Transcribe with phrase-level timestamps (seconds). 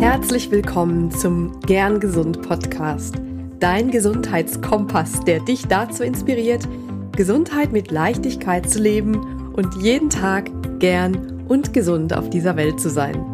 [0.00, 3.16] Herzlich willkommen zum Gern Gesund Podcast,
[3.58, 6.68] dein Gesundheitskompass, der dich dazu inspiriert,
[7.16, 12.90] Gesundheit mit Leichtigkeit zu leben und jeden Tag gern und gesund auf dieser Welt zu
[12.90, 13.26] sein.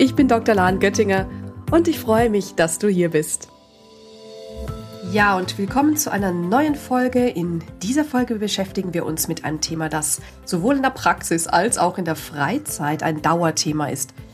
[0.00, 0.56] Ich bin Dr.
[0.56, 1.28] Lahn Göttinger
[1.70, 3.48] und ich freue mich, dass du hier bist.
[5.12, 7.28] Ja, und willkommen zu einer neuen Folge.
[7.28, 11.78] In dieser Folge beschäftigen wir uns mit einem Thema, das sowohl in der Praxis als
[11.78, 14.12] auch in der Freizeit ein Dauerthema ist–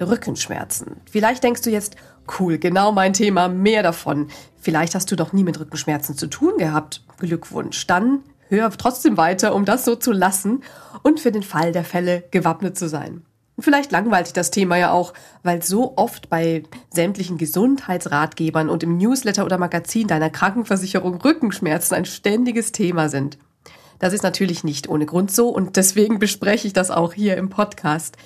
[0.00, 1.00] Rückenschmerzen.
[1.10, 1.96] Vielleicht denkst du jetzt,
[2.38, 4.28] cool, genau mein Thema, mehr davon.
[4.58, 7.02] Vielleicht hast du doch nie mit Rückenschmerzen zu tun gehabt.
[7.18, 7.86] Glückwunsch.
[7.86, 10.62] Dann hör trotzdem weiter, um das so zu lassen
[11.02, 13.22] und für den Fall der Fälle gewappnet zu sein.
[13.58, 18.96] Vielleicht langweilt dich das Thema ja auch, weil so oft bei sämtlichen Gesundheitsratgebern und im
[18.96, 23.38] Newsletter oder Magazin deiner Krankenversicherung Rückenschmerzen ein ständiges Thema sind.
[24.00, 27.50] Das ist natürlich nicht ohne Grund so und deswegen bespreche ich das auch hier im
[27.50, 28.16] Podcast.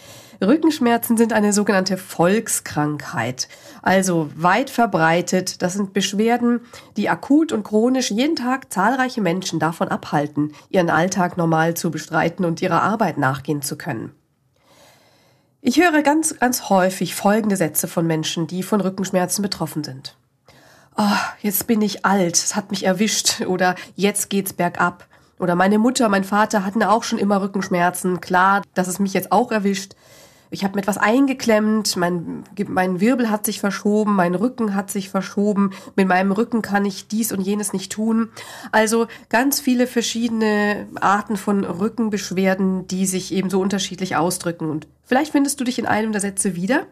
[0.40, 3.48] Rückenschmerzen sind eine sogenannte Volkskrankheit,
[3.82, 5.62] also weit verbreitet.
[5.62, 6.60] Das sind Beschwerden,
[6.96, 12.44] die akut und chronisch jeden Tag zahlreiche Menschen davon abhalten, ihren Alltag normal zu bestreiten
[12.44, 14.12] und ihrer Arbeit nachgehen zu können.
[15.60, 20.14] Ich höre ganz, ganz häufig folgende Sätze von Menschen, die von Rückenschmerzen betroffen sind.
[20.96, 21.02] Oh,
[21.40, 25.08] jetzt bin ich alt, es hat mich erwischt oder jetzt geht's bergab.
[25.44, 28.22] Oder meine Mutter, mein Vater hatten auch schon immer Rückenschmerzen.
[28.22, 29.94] Klar, dass es mich jetzt auch erwischt
[30.54, 35.08] ich habe mir etwas eingeklemmt, mein, mein Wirbel hat sich verschoben, mein Rücken hat sich
[35.08, 38.28] verschoben, mit meinem Rücken kann ich dies und jenes nicht tun.
[38.70, 44.70] Also ganz viele verschiedene Arten von Rückenbeschwerden, die sich eben so unterschiedlich ausdrücken.
[44.70, 46.86] Und vielleicht findest du dich in einem der Sätze wieder.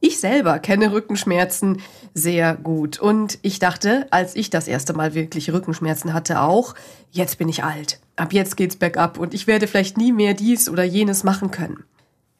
[0.00, 1.80] Ich selber kenne Rückenschmerzen
[2.14, 6.74] sehr gut und ich dachte, als ich das erste Mal wirklich Rückenschmerzen hatte, auch,
[7.10, 8.00] jetzt bin ich alt.
[8.16, 11.84] Ab jetzt geht's bergab und ich werde vielleicht nie mehr dies oder jenes machen können.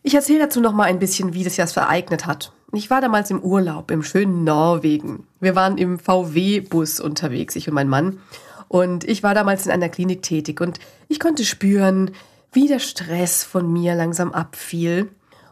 [0.03, 2.53] Ich erzähle dazu noch mal ein bisschen, wie das das vereignet hat.
[2.73, 5.27] Ich war damals im Urlaub im schönen Norwegen.
[5.41, 8.21] Wir waren im VW-Bus unterwegs, ich und mein Mann.
[8.69, 10.79] Und ich war damals in einer Klinik tätig und
[11.09, 12.13] ich konnte spüren,
[12.53, 15.09] wie der Stress von mir langsam abfiel.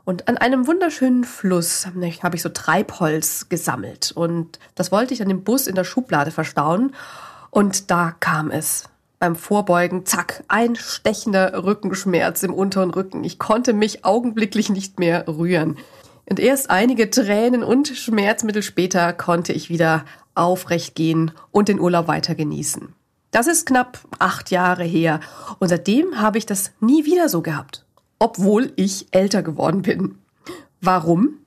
[0.07, 4.13] Und an einem wunderschönen Fluss habe ich so Treibholz gesammelt.
[4.13, 6.95] Und das wollte ich an dem Bus in der Schublade verstauen.
[7.51, 8.85] Und da kam es
[9.19, 13.25] beim Vorbeugen, zack, ein stechender Rückenschmerz im unteren Rücken.
[13.25, 15.77] Ich konnte mich augenblicklich nicht mehr rühren.
[16.31, 20.05] Und erst einige Tränen und Schmerzmittel später konnte ich wieder
[20.37, 22.95] aufrecht gehen und den Urlaub weiter genießen.
[23.33, 25.19] Das ist knapp acht Jahre her
[25.59, 27.86] und seitdem habe ich das nie wieder so gehabt,
[28.19, 30.19] obwohl ich älter geworden bin.
[30.81, 31.41] Warum?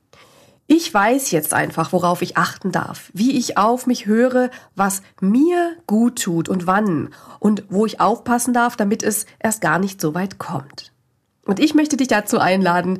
[0.71, 5.75] Ich weiß jetzt einfach, worauf ich achten darf, wie ich auf mich höre, was mir
[5.87, 7.09] gut tut und wann
[7.39, 10.93] und wo ich aufpassen darf, damit es erst gar nicht so weit kommt.
[11.43, 12.99] Und ich möchte dich dazu einladen,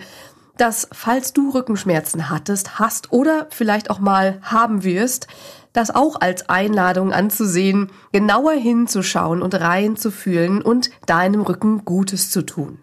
[0.58, 5.28] dass falls du Rückenschmerzen hattest, hast oder vielleicht auch mal haben wirst,
[5.72, 12.80] das auch als Einladung anzusehen, genauer hinzuschauen und reinzufühlen und deinem Rücken Gutes zu tun.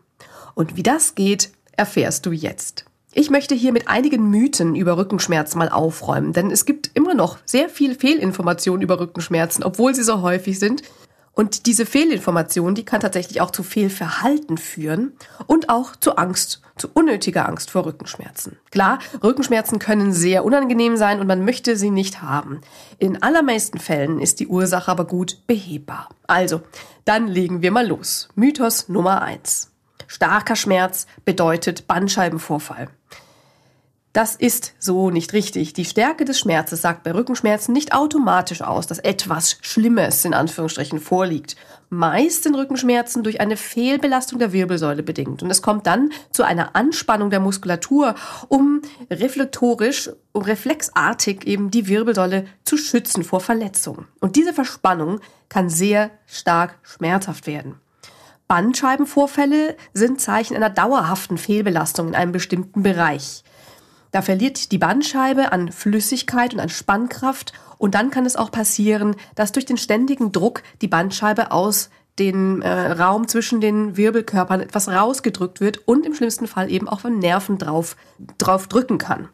[0.56, 2.86] Und wie das geht, erfährst du jetzt.
[3.12, 7.36] Ich möchte hier mit einigen Mythen über Rückenschmerzen mal aufräumen, denn es gibt immer noch
[7.44, 10.82] sehr viel Fehlinformationen über Rückenschmerzen, obwohl sie so häufig sind.
[11.32, 15.12] Und diese Fehlinformation, die kann tatsächlich auch zu Fehlverhalten führen
[15.46, 18.56] und auch zu Angst, zu unnötiger Angst vor Rückenschmerzen.
[18.70, 22.62] Klar, Rückenschmerzen können sehr unangenehm sein und man möchte sie nicht haben.
[22.98, 26.08] In allermeisten Fällen ist die Ursache aber gut behebbar.
[26.26, 26.62] Also,
[27.04, 28.30] dann legen wir mal los.
[28.34, 29.70] Mythos Nummer eins:
[30.06, 32.88] Starker Schmerz bedeutet Bandscheibenvorfall.
[34.16, 35.74] Das ist so nicht richtig.
[35.74, 41.00] Die Stärke des Schmerzes sagt bei Rückenschmerzen nicht automatisch aus, dass etwas Schlimmes in Anführungsstrichen
[41.00, 41.54] vorliegt.
[41.90, 45.42] Meist sind Rückenschmerzen durch eine Fehlbelastung der Wirbelsäule bedingt.
[45.42, 48.14] Und es kommt dann zu einer Anspannung der Muskulatur,
[48.48, 48.80] um
[49.10, 54.08] reflektorisch und reflexartig eben die Wirbelsäule zu schützen vor Verletzungen.
[54.20, 57.74] Und diese Verspannung kann sehr stark schmerzhaft werden.
[58.48, 63.42] Bandscheibenvorfälle sind Zeichen einer dauerhaften Fehlbelastung in einem bestimmten Bereich.
[64.12, 69.16] Da verliert die Bandscheibe an Flüssigkeit und an Spannkraft und dann kann es auch passieren,
[69.34, 74.88] dass durch den ständigen Druck die Bandscheibe aus dem äh, Raum zwischen den Wirbelkörpern etwas
[74.88, 77.96] rausgedrückt wird und im schlimmsten Fall eben auch von Nerven drauf,
[78.38, 79.28] drauf drücken kann.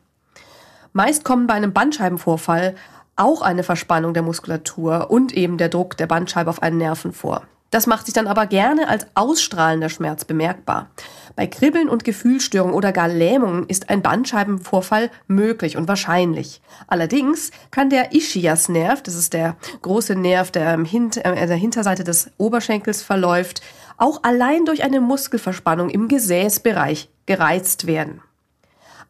[0.93, 2.75] Meist kommen bei einem Bandscheibenvorfall
[3.15, 7.43] auch eine Verspannung der Muskulatur und eben der Druck der Bandscheibe auf einen Nerven vor.
[7.73, 10.91] Das macht sich dann aber gerne als ausstrahlender Schmerz bemerkbar.
[11.37, 16.61] Bei Kribbeln und Gefühlsstörungen oder gar Lähmungen ist ein Bandscheibenvorfall möglich und wahrscheinlich.
[16.87, 23.03] Allerdings kann der Ischiasnerv, das ist der große Nerv, der äh, der Hinterseite des Oberschenkels
[23.03, 23.63] verläuft,
[23.97, 28.21] auch allein durch eine Muskelverspannung im Gesäßbereich gereizt werden.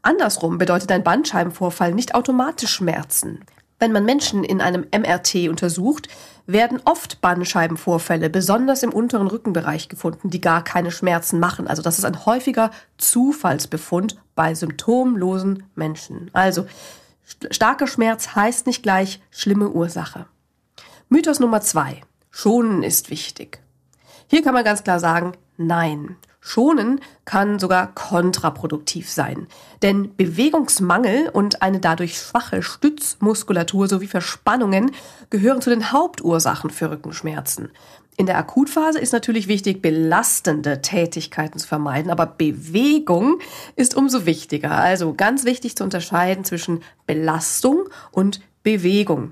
[0.03, 3.41] Andersrum bedeutet ein Bandscheibenvorfall nicht automatisch Schmerzen.
[3.83, 6.07] Wenn man Menschen in einem MRT untersucht,
[6.47, 11.67] werden oft Bandscheibenvorfälle, besonders im unteren Rückenbereich gefunden, die gar keine Schmerzen machen.
[11.67, 16.31] Also das ist ein häufiger Zufallsbefund bei symptomlosen Menschen.
[16.33, 16.67] Also
[17.51, 20.27] starker Schmerz heißt nicht gleich schlimme Ursache.
[21.09, 22.03] Mythos Nummer zwei.
[22.31, 23.59] Schonen ist wichtig.
[24.29, 26.15] Hier kann man ganz klar sagen, nein.
[26.45, 29.47] Schonen kann sogar kontraproduktiv sein.
[29.81, 34.91] Denn Bewegungsmangel und eine dadurch schwache Stützmuskulatur sowie Verspannungen
[35.31, 37.71] gehören zu den Hauptursachen für Rückenschmerzen.
[38.17, 43.39] In der Akutphase ist natürlich wichtig, belastende Tätigkeiten zu vermeiden, aber Bewegung
[43.77, 44.73] ist umso wichtiger.
[44.73, 49.31] Also ganz wichtig zu unterscheiden zwischen Belastung und Bewegung.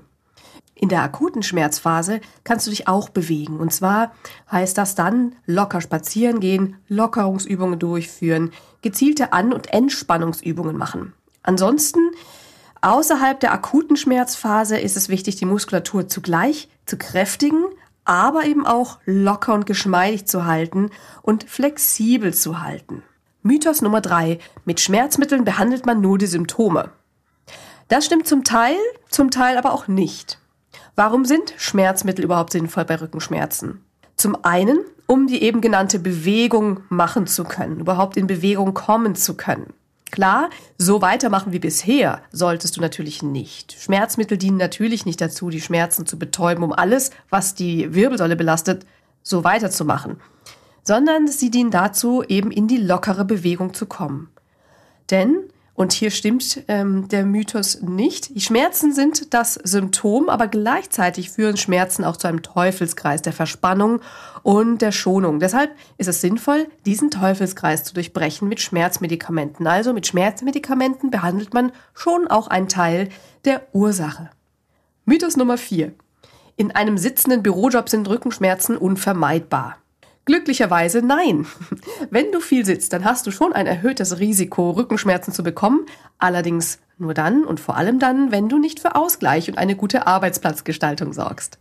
[0.81, 3.59] In der akuten Schmerzphase kannst du dich auch bewegen.
[3.59, 4.13] Und zwar
[4.51, 8.51] heißt das dann locker spazieren gehen, Lockerungsübungen durchführen,
[8.81, 11.13] gezielte An- und Entspannungsübungen machen.
[11.43, 11.99] Ansonsten,
[12.81, 17.63] außerhalb der akuten Schmerzphase ist es wichtig, die Muskulatur zugleich zu kräftigen,
[18.03, 20.89] aber eben auch locker und geschmeidig zu halten
[21.21, 23.03] und flexibel zu halten.
[23.43, 24.39] Mythos Nummer drei.
[24.65, 26.89] Mit Schmerzmitteln behandelt man nur die Symptome.
[27.87, 28.77] Das stimmt zum Teil,
[29.11, 30.40] zum Teil aber auch nicht.
[30.95, 33.83] Warum sind Schmerzmittel überhaupt sinnvoll bei Rückenschmerzen?
[34.17, 39.35] Zum einen, um die eben genannte Bewegung machen zu können, überhaupt in Bewegung kommen zu
[39.35, 39.73] können.
[40.11, 43.71] Klar, so weitermachen wie bisher solltest du natürlich nicht.
[43.79, 48.85] Schmerzmittel dienen natürlich nicht dazu, die Schmerzen zu betäuben, um alles, was die Wirbelsäule belastet,
[49.23, 50.17] so weiterzumachen,
[50.83, 54.29] sondern sie dienen dazu, eben in die lockere Bewegung zu kommen.
[55.09, 55.45] Denn
[55.81, 58.35] und hier stimmt ähm, der Mythos nicht.
[58.35, 63.99] Die Schmerzen sind das Symptom, aber gleichzeitig führen Schmerzen auch zu einem Teufelskreis der Verspannung
[64.43, 65.39] und der Schonung.
[65.39, 69.65] Deshalb ist es sinnvoll, diesen Teufelskreis zu durchbrechen mit Schmerzmedikamenten.
[69.65, 73.09] Also mit Schmerzmedikamenten behandelt man schon auch einen Teil
[73.45, 74.29] der Ursache.
[75.05, 75.93] Mythos Nummer 4.
[76.57, 79.80] In einem sitzenden Bürojob sind Rückenschmerzen unvermeidbar.
[80.25, 81.47] Glücklicherweise nein.
[82.09, 85.85] Wenn du viel sitzt, dann hast du schon ein erhöhtes Risiko, Rückenschmerzen zu bekommen.
[86.19, 90.05] Allerdings nur dann und vor allem dann, wenn du nicht für Ausgleich und eine gute
[90.05, 91.57] Arbeitsplatzgestaltung sorgst.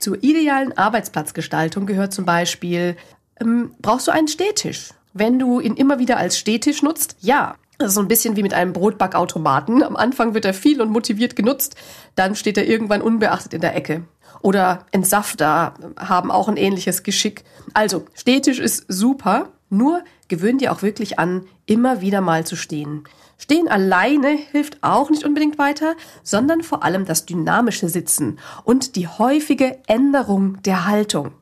[0.00, 2.96] Zur idealen Arbeitsplatzgestaltung gehört zum Beispiel,
[3.40, 4.90] ähm, brauchst du einen Stehtisch.
[5.12, 7.54] Wenn du ihn immer wieder als Stehtisch nutzt, ja.
[7.78, 9.82] Das ist so ein bisschen wie mit einem Brotbackautomaten.
[9.82, 11.76] Am Anfang wird er viel und motiviert genutzt,
[12.16, 14.02] dann steht er irgendwann unbeachtet in der Ecke
[14.42, 17.44] oder Entsafter haben auch ein ähnliches Geschick.
[17.74, 23.04] Also, Stehtisch ist super, nur gewöhn dir auch wirklich an, immer wieder mal zu stehen.
[23.38, 29.08] Stehen alleine hilft auch nicht unbedingt weiter, sondern vor allem das dynamische Sitzen und die
[29.08, 31.32] häufige Änderung der Haltung.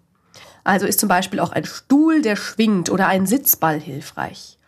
[0.64, 4.58] Also ist zum Beispiel auch ein Stuhl, der schwingt oder ein Sitzball hilfreich.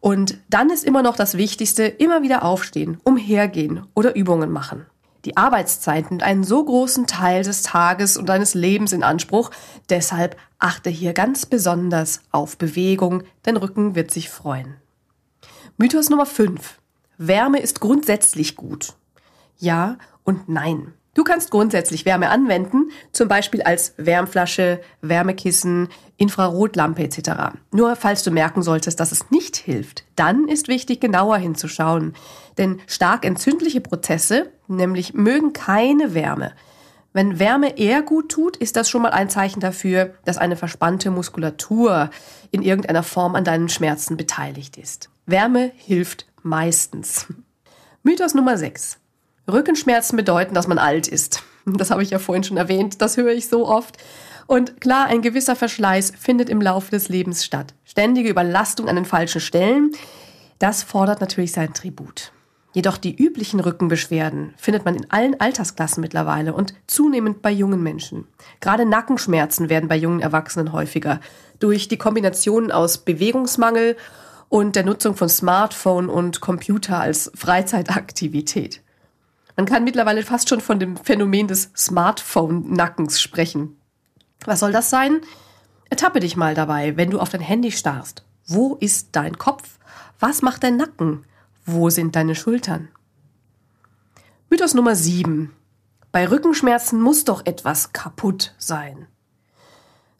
[0.00, 4.86] Und dann ist immer noch das Wichtigste, immer wieder aufstehen, umhergehen oder Übungen machen.
[5.26, 9.50] Die Arbeitszeit nimmt einen so großen Teil des Tages und deines Lebens in Anspruch.
[9.90, 13.24] Deshalb achte hier ganz besonders auf Bewegung.
[13.42, 14.76] Dein Rücken wird sich freuen.
[15.78, 16.78] Mythos Nummer 5.
[17.18, 18.94] Wärme ist grundsätzlich gut.
[19.58, 20.94] Ja und nein.
[21.16, 27.56] Du kannst grundsätzlich Wärme anwenden, zum Beispiel als Wärmflasche, Wärmekissen, Infrarotlampe etc.
[27.72, 32.12] Nur falls du merken solltest, dass es nicht hilft, dann ist wichtig, genauer hinzuschauen.
[32.58, 36.52] Denn stark entzündliche Prozesse, nämlich mögen keine Wärme.
[37.14, 41.10] Wenn Wärme eher gut tut, ist das schon mal ein Zeichen dafür, dass eine verspannte
[41.10, 42.10] Muskulatur
[42.50, 45.08] in irgendeiner Form an deinen Schmerzen beteiligt ist.
[45.24, 47.26] Wärme hilft meistens.
[48.02, 48.98] Mythos Nummer 6.
[49.50, 51.42] Rückenschmerzen bedeuten, dass man alt ist.
[51.64, 53.96] Das habe ich ja vorhin schon erwähnt, das höre ich so oft.
[54.46, 57.74] Und klar, ein gewisser Verschleiß findet im Laufe des Lebens statt.
[57.84, 59.92] Ständige Überlastung an den falschen Stellen,
[60.58, 62.32] das fordert natürlich seinen Tribut.
[62.72, 68.28] Jedoch die üblichen Rückenbeschwerden findet man in allen Altersklassen mittlerweile und zunehmend bei jungen Menschen.
[68.60, 71.20] Gerade Nackenschmerzen werden bei jungen Erwachsenen häufiger
[71.58, 73.96] durch die Kombination aus Bewegungsmangel
[74.50, 78.82] und der Nutzung von Smartphone und Computer als Freizeitaktivität.
[79.56, 83.80] Man kann mittlerweile fast schon von dem Phänomen des Smartphone-Nackens sprechen.
[84.44, 85.22] Was soll das sein?
[85.88, 88.24] Ertappe dich mal dabei, wenn du auf dein Handy starrst.
[88.46, 89.78] Wo ist dein Kopf?
[90.20, 91.24] Was macht dein Nacken?
[91.64, 92.88] Wo sind deine Schultern?
[94.50, 95.52] Mythos Nummer 7.
[96.12, 99.08] Bei Rückenschmerzen muss doch etwas kaputt sein.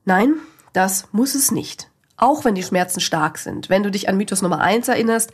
[0.04, 0.34] Nein,
[0.72, 3.68] das muss es nicht auch wenn die Schmerzen stark sind.
[3.68, 5.32] Wenn du dich an Mythos Nummer eins erinnerst,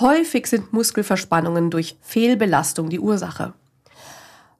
[0.00, 3.52] häufig sind Muskelverspannungen durch Fehlbelastung die Ursache.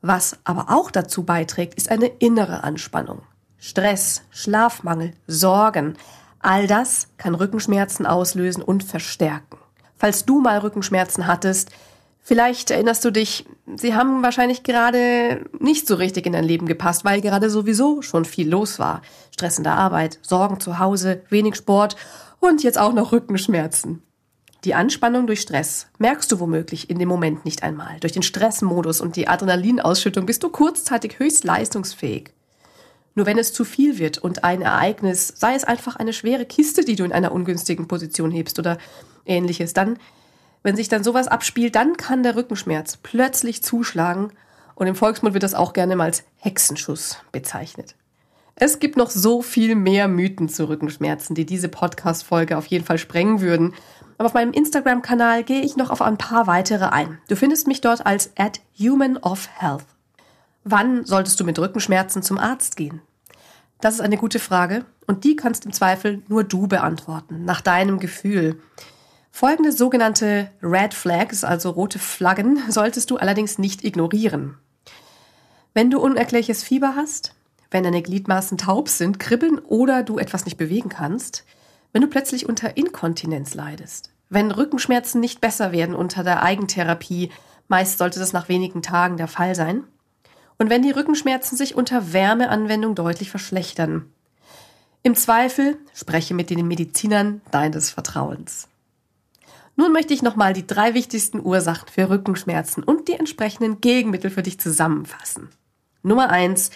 [0.00, 3.22] Was aber auch dazu beiträgt, ist eine innere Anspannung.
[3.58, 5.96] Stress, Schlafmangel, Sorgen,
[6.40, 9.58] all das kann Rückenschmerzen auslösen und verstärken.
[9.96, 11.70] Falls du mal Rückenschmerzen hattest,
[12.22, 13.44] vielleicht erinnerst du dich,
[13.76, 18.24] sie haben wahrscheinlich gerade nicht so richtig in dein Leben gepasst, weil gerade sowieso schon
[18.24, 19.02] viel los war.
[19.32, 21.96] Stress in der Arbeit, Sorgen zu Hause, wenig Sport
[22.40, 24.02] und jetzt auch noch Rückenschmerzen.
[24.64, 27.98] Die Anspannung durch Stress merkst du womöglich in dem Moment nicht einmal.
[27.98, 32.30] Durch den Stressmodus und die Adrenalinausschüttung bist du kurzzeitig höchst leistungsfähig.
[33.14, 36.84] Nur wenn es zu viel wird und ein Ereignis, sei es einfach eine schwere Kiste,
[36.84, 38.78] die du in einer ungünstigen Position hebst oder
[39.26, 39.98] ähnliches, dann,
[40.62, 44.32] wenn sich dann sowas abspielt, dann kann der Rückenschmerz plötzlich zuschlagen
[44.74, 47.94] und im Volksmund wird das auch gerne mal als Hexenschuss bezeichnet.
[48.54, 52.98] Es gibt noch so viel mehr Mythen zu Rückenschmerzen, die diese Podcast-Folge auf jeden Fall
[52.98, 53.74] sprengen würden.
[54.18, 57.18] Aber auf meinem Instagram-Kanal gehe ich noch auf ein paar weitere ein.
[57.28, 59.86] Du findest mich dort als at human of health.
[60.64, 63.00] Wann solltest du mit Rückenschmerzen zum Arzt gehen?
[63.80, 67.98] Das ist eine gute Frage und die kannst im Zweifel nur du beantworten, nach deinem
[67.98, 68.60] Gefühl.
[69.34, 74.58] Folgende sogenannte Red Flags, also rote Flaggen, solltest du allerdings nicht ignorieren.
[75.72, 77.34] Wenn du unerklärliches Fieber hast,
[77.70, 81.44] wenn deine Gliedmaßen taub sind, kribbeln oder du etwas nicht bewegen kannst,
[81.92, 87.32] wenn du plötzlich unter Inkontinenz leidest, wenn Rückenschmerzen nicht besser werden unter der Eigentherapie,
[87.68, 89.84] meist sollte das nach wenigen Tagen der Fall sein,
[90.58, 94.12] und wenn die Rückenschmerzen sich unter Wärmeanwendung deutlich verschlechtern.
[95.02, 98.68] Im Zweifel spreche mit den Medizinern deines Vertrauens.
[99.76, 104.42] Nun möchte ich nochmal die drei wichtigsten Ursachen für Rückenschmerzen und die entsprechenden Gegenmittel für
[104.42, 105.48] dich zusammenfassen.
[106.02, 106.70] Nummer eins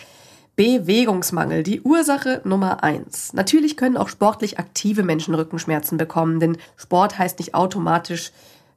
[0.57, 3.35] Bewegungsmangel, die Ursache Nummer eins.
[3.35, 8.33] Natürlich können auch sportlich aktive Menschen Rückenschmerzen bekommen, denn Sport heißt nicht automatisch,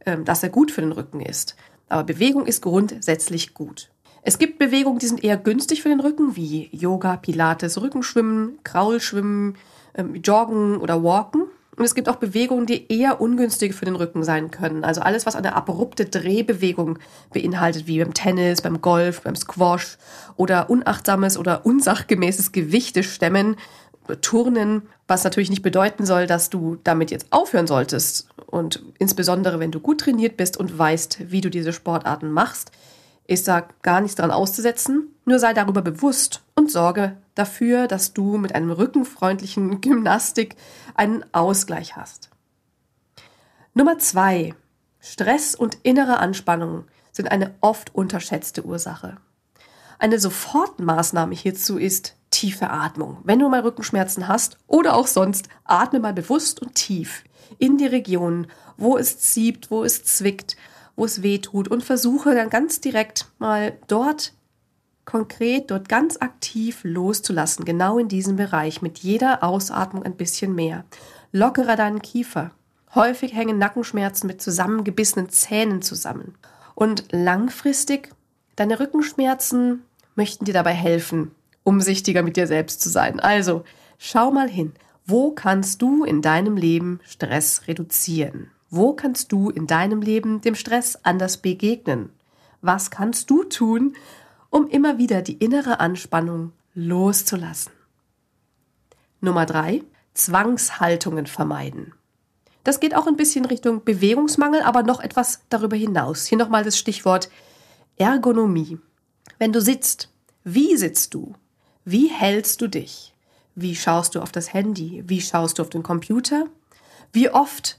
[0.05, 1.55] ähm, dass er gut für den Rücken ist.
[1.87, 3.89] Aber Bewegung ist grundsätzlich gut.
[4.21, 9.55] Es gibt Bewegungen, die sind eher günstig für den Rücken, wie Yoga, Pilates, Rückenschwimmen, Kraulschwimmen,
[9.95, 11.43] ähm, Joggen oder Walken.
[11.79, 14.83] Und es gibt auch Bewegungen, die eher ungünstig für den Rücken sein können.
[14.83, 16.99] Also alles, was eine abrupte Drehbewegung
[17.31, 19.97] beinhaltet, wie beim Tennis, beim Golf, beim Squash
[20.35, 23.55] oder unachtsames oder unsachgemäßes Gewichte stemmen,
[24.19, 28.27] Turnen, was natürlich nicht bedeuten soll, dass du damit jetzt aufhören solltest.
[28.45, 32.71] Und insbesondere, wenn du gut trainiert bist und weißt, wie du diese Sportarten machst,
[33.29, 35.15] ist da gar nichts dran auszusetzen.
[35.23, 40.55] Nur sei darüber bewusst und sorge dafür, dass du mit einem rückenfreundlichen Gymnastik
[40.95, 42.29] einen Ausgleich hast.
[43.73, 44.55] Nummer zwei.
[44.99, 49.17] Stress und innere Anspannung sind eine oft unterschätzte Ursache.
[49.99, 53.17] Eine Sofortmaßnahme hierzu ist tiefe Atmung.
[53.23, 57.23] Wenn du mal Rückenschmerzen hast oder auch sonst, atme mal bewusst und tief
[57.59, 60.57] in die Region, wo es zieht, wo es zwickt,
[60.99, 64.33] wo es weh tut und versuche dann ganz direkt mal dort
[65.05, 70.83] konkret dort ganz aktiv loszulassen, genau in diesem Bereich, mit jeder Ausatmung ein bisschen mehr.
[71.31, 72.51] Lockere deinen Kiefer.
[72.93, 76.35] Häufig hängen Nackenschmerzen mit zusammengebissenen Zähnen zusammen.
[76.75, 78.09] Und langfristig,
[78.55, 79.83] deine Rückenschmerzen
[80.15, 81.31] möchten dir dabei helfen,
[81.63, 83.19] umsichtiger mit dir selbst zu sein.
[83.19, 83.63] Also,
[83.97, 84.73] schau mal hin.
[85.05, 88.51] Wo kannst du in deinem Leben Stress reduzieren?
[88.69, 92.11] Wo kannst du in deinem Leben dem Stress anders begegnen?
[92.61, 93.95] Was kannst du tun,
[94.49, 97.71] um immer wieder die innere Anspannung loszulassen.
[99.21, 99.83] Nummer drei,
[100.13, 101.93] Zwangshaltungen vermeiden.
[102.63, 106.25] Das geht auch ein bisschen Richtung Bewegungsmangel, aber noch etwas darüber hinaus.
[106.25, 107.29] Hier nochmal das Stichwort
[107.97, 108.79] Ergonomie.
[109.37, 110.09] Wenn du sitzt,
[110.43, 111.33] wie sitzt du?
[111.85, 113.13] Wie hältst du dich?
[113.55, 115.03] Wie schaust du auf das Handy?
[115.07, 116.45] Wie schaust du auf den Computer?
[117.11, 117.78] Wie oft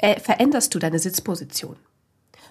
[0.00, 1.76] veränderst du deine Sitzposition?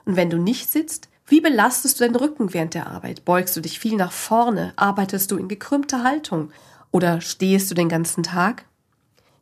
[0.05, 3.25] Und wenn du nicht sitzt, wie belastest du deinen Rücken während der Arbeit?
[3.25, 4.71] Beugst du dich viel nach vorne?
[4.77, 6.51] Arbeitest du in gekrümmter Haltung?
[6.91, 8.63] Oder stehst du den ganzen Tag?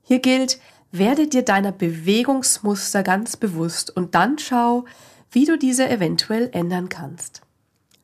[0.01, 0.59] Hier gilt,
[0.91, 4.85] werde dir deiner Bewegungsmuster ganz bewusst und dann schau,
[5.29, 7.41] wie du diese eventuell ändern kannst.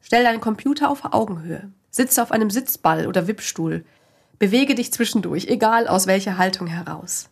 [0.01, 1.71] Stell deinen Computer auf Augenhöhe.
[1.89, 3.83] Sitze auf einem Sitzball oder Wippstuhl.
[4.37, 7.30] Bewege dich zwischendurch, egal aus welcher Haltung heraus.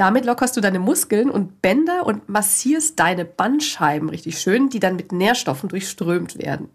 [0.00, 4.96] Damit lockerst du deine Muskeln und Bänder und massierst deine Bandscheiben richtig schön, die dann
[4.96, 6.70] mit Nährstoffen durchströmt werden.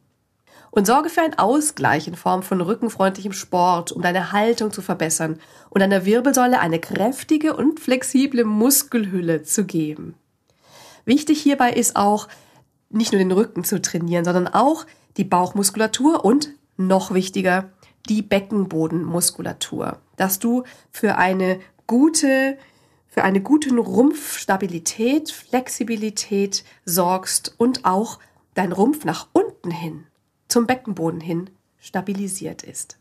[0.69, 5.39] Und sorge für einen Ausgleich in Form von rückenfreundlichem Sport, um deine Haltung zu verbessern
[5.71, 10.13] und deiner Wirbelsäule eine kräftige und flexible Muskelhülle zu geben.
[11.05, 12.27] Wichtig hierbei ist auch,
[12.91, 14.85] nicht nur den Rücken zu trainieren, sondern auch
[15.17, 17.71] die Bauchmuskulatur und noch wichtiger,
[18.07, 22.59] die Beckenbodenmuskulatur, dass du für eine gute
[23.15, 28.19] für eine gute Rumpfstabilität, Flexibilität sorgst und auch
[28.55, 30.03] dein Rumpf nach unten hin,
[30.49, 32.97] zum Beckenboden hin, stabilisiert ist.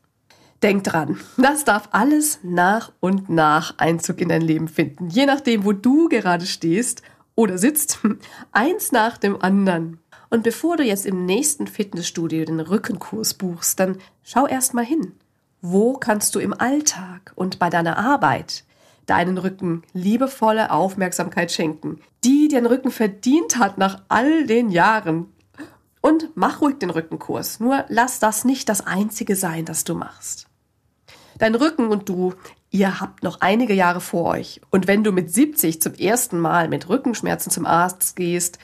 [0.63, 5.65] Denk dran, das darf alles nach und nach Einzug in dein Leben finden, je nachdem,
[5.65, 7.03] wo du gerade stehst
[7.35, 7.99] oder sitzt,
[8.53, 9.99] eins nach dem anderen.
[10.31, 15.17] Und bevor du jetzt im nächsten Fitnessstudio den Rückenkurs buchst, dann schau erst mal hin.
[15.61, 18.63] Wo kannst du im Alltag und bei deiner Arbeit
[19.07, 25.33] deinen Rücken liebevolle Aufmerksamkeit schenken, die den Rücken verdient hat nach all den Jahren?
[26.01, 30.47] Und mach ruhig den Rückenkurs, nur lass das nicht das Einzige sein, das du machst.
[31.39, 32.35] Dein Rücken und du,
[32.71, 34.61] ihr habt noch einige Jahre vor euch.
[34.71, 38.59] Und wenn du mit 70 zum ersten Mal mit Rückenschmerzen zum Arzt gehst,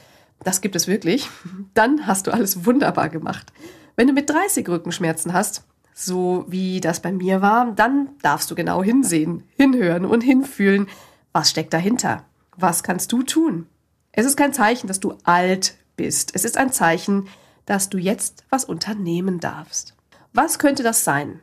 [0.44, 1.28] das gibt es wirklich,
[1.74, 3.52] dann hast du alles wunderbar gemacht.
[3.96, 8.54] Wenn du mit 30 Rückenschmerzen hast, so wie das bei mir war, dann darfst du
[8.54, 10.86] genau hinsehen, hinhören und hinfühlen,
[11.32, 12.24] was steckt dahinter?
[12.56, 13.66] Was kannst du tun?
[14.12, 16.34] Es ist kein Zeichen, dass du alt bist.
[16.34, 17.28] Es ist ein Zeichen,
[17.66, 19.94] dass du jetzt was unternehmen darfst.
[20.32, 21.40] Was könnte das sein?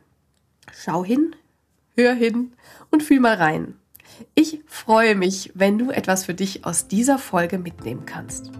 [0.72, 1.34] Schau hin,
[1.94, 2.52] hör hin
[2.90, 3.74] und fühl mal rein.
[4.34, 8.50] Ich freue mich, wenn du etwas für dich aus dieser Folge mitnehmen kannst.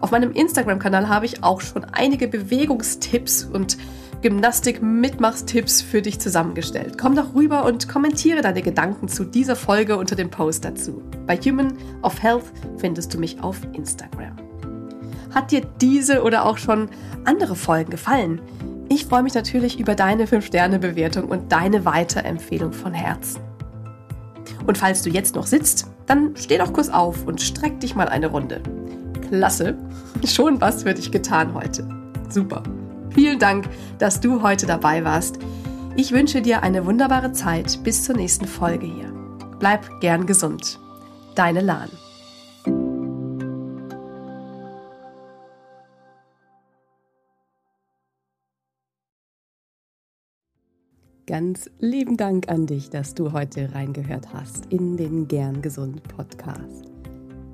[0.00, 3.78] Auf meinem Instagram-Kanal habe ich auch schon einige Bewegungstipps und
[4.22, 6.96] Gymnastik-Mitmachstipps für dich zusammengestellt.
[6.96, 11.02] Komm doch rüber und kommentiere deine Gedanken zu dieser Folge unter dem Post dazu.
[11.26, 12.44] Bei Human of Health
[12.78, 14.36] findest du mich auf Instagram.
[15.34, 16.88] Hat dir diese oder auch schon
[17.24, 18.40] andere Folgen gefallen?
[18.88, 23.40] Ich freue mich natürlich über deine 5-Sterne-Bewertung und deine Weiterempfehlung von Herzen.
[24.66, 28.08] Und falls du jetzt noch sitzt, dann steh doch kurz auf und streck dich mal
[28.08, 28.60] eine Runde.
[29.28, 29.76] Klasse,
[30.26, 31.88] schon was für dich getan heute.
[32.28, 32.62] Super.
[33.14, 35.38] Vielen Dank, dass du heute dabei warst.
[35.96, 39.12] Ich wünsche dir eine wunderbare Zeit bis zur nächsten Folge hier.
[39.58, 40.78] Bleib gern gesund.
[41.34, 41.90] Deine Lahn.
[51.26, 56.91] Ganz lieben Dank an dich, dass du heute reingehört hast in den Gern Gesund Podcast.